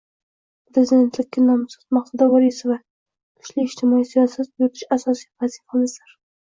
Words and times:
Prezidentlikka 0.69 1.43
nomzod 1.49 1.83
Maqsuda 1.99 2.29
Vorisova: 2.33 2.79
“Kuchli 2.81 3.69
ijtimoiy 3.71 4.11
siyosat 4.13 4.53
yuritish 4.53 4.91
asosiy 5.01 5.33
vazifamizdir” 5.45 6.23